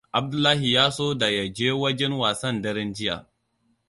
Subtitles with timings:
[0.13, 3.25] Abdullahi ya so da ya je wajen wasan daren jiya.